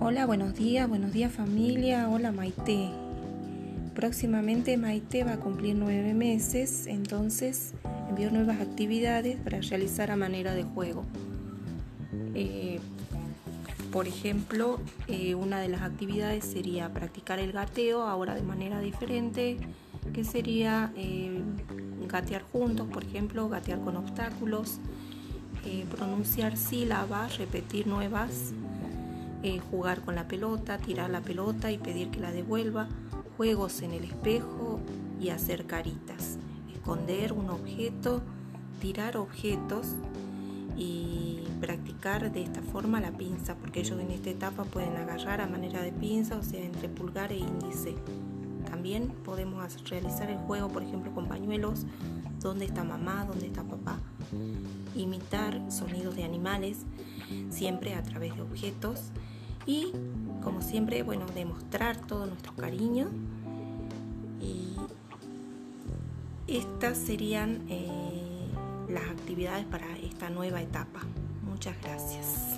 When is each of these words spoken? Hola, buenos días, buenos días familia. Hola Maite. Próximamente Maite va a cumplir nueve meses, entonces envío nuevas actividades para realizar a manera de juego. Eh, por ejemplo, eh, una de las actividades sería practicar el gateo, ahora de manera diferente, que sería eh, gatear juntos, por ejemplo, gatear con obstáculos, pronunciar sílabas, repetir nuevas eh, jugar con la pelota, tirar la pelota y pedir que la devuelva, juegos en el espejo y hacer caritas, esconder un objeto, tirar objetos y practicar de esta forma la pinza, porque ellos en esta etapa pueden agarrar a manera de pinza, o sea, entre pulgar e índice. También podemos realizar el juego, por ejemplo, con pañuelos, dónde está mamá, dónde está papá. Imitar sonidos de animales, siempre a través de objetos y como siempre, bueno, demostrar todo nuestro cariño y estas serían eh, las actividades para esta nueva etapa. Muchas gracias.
Hola, 0.00 0.26
buenos 0.26 0.54
días, 0.54 0.88
buenos 0.88 1.12
días 1.12 1.32
familia. 1.32 2.08
Hola 2.08 2.30
Maite. 2.30 2.88
Próximamente 3.96 4.76
Maite 4.76 5.24
va 5.24 5.32
a 5.32 5.36
cumplir 5.38 5.74
nueve 5.74 6.14
meses, 6.14 6.86
entonces 6.86 7.74
envío 8.08 8.30
nuevas 8.30 8.60
actividades 8.60 9.38
para 9.38 9.60
realizar 9.60 10.12
a 10.12 10.16
manera 10.16 10.54
de 10.54 10.62
juego. 10.62 11.04
Eh, 12.36 12.78
por 13.90 14.06
ejemplo, 14.06 14.78
eh, 15.08 15.34
una 15.34 15.58
de 15.58 15.66
las 15.66 15.82
actividades 15.82 16.44
sería 16.44 16.94
practicar 16.94 17.40
el 17.40 17.50
gateo, 17.50 18.02
ahora 18.02 18.36
de 18.36 18.42
manera 18.42 18.78
diferente, 18.78 19.56
que 20.12 20.22
sería 20.22 20.92
eh, 20.96 21.42
gatear 22.06 22.42
juntos, 22.52 22.86
por 22.86 23.02
ejemplo, 23.02 23.48
gatear 23.48 23.80
con 23.80 23.96
obstáculos, 23.96 24.78
pronunciar 25.90 26.56
sílabas, 26.56 27.36
repetir 27.36 27.86
nuevas 27.86 28.54
eh, 29.42 29.60
jugar 29.70 30.00
con 30.02 30.14
la 30.14 30.26
pelota, 30.26 30.78
tirar 30.78 31.10
la 31.10 31.20
pelota 31.20 31.70
y 31.70 31.78
pedir 31.78 32.10
que 32.10 32.20
la 32.20 32.32
devuelva, 32.32 32.88
juegos 33.36 33.82
en 33.82 33.92
el 33.92 34.04
espejo 34.04 34.80
y 35.20 35.28
hacer 35.30 35.66
caritas, 35.66 36.38
esconder 36.74 37.32
un 37.32 37.50
objeto, 37.50 38.22
tirar 38.80 39.16
objetos 39.16 39.94
y 40.76 41.40
practicar 41.60 42.30
de 42.32 42.42
esta 42.42 42.62
forma 42.62 43.00
la 43.00 43.12
pinza, 43.12 43.54
porque 43.56 43.80
ellos 43.80 43.98
en 44.00 44.10
esta 44.10 44.30
etapa 44.30 44.64
pueden 44.64 44.96
agarrar 44.96 45.40
a 45.40 45.46
manera 45.46 45.82
de 45.82 45.92
pinza, 45.92 46.36
o 46.36 46.42
sea, 46.42 46.64
entre 46.64 46.88
pulgar 46.88 47.32
e 47.32 47.38
índice. 47.38 47.94
También 48.70 49.08
podemos 49.24 49.88
realizar 49.88 50.30
el 50.30 50.38
juego, 50.38 50.68
por 50.68 50.82
ejemplo, 50.82 51.12
con 51.12 51.26
pañuelos, 51.26 51.84
dónde 52.40 52.64
está 52.64 52.84
mamá, 52.84 53.24
dónde 53.26 53.46
está 53.46 53.64
papá. 53.64 53.98
Imitar 54.94 55.60
sonidos 55.70 56.14
de 56.14 56.24
animales, 56.24 56.78
siempre 57.50 57.94
a 57.94 58.02
través 58.02 58.34
de 58.34 58.42
objetos 58.42 59.10
y 59.66 59.92
como 60.42 60.62
siempre, 60.62 61.02
bueno, 61.02 61.26
demostrar 61.34 61.96
todo 62.06 62.26
nuestro 62.26 62.54
cariño 62.54 63.08
y 64.40 64.76
estas 66.46 66.96
serían 66.96 67.62
eh, 67.68 68.48
las 68.88 69.04
actividades 69.04 69.66
para 69.66 69.86
esta 69.98 70.30
nueva 70.30 70.62
etapa. 70.62 71.00
Muchas 71.44 71.74
gracias. 71.82 72.57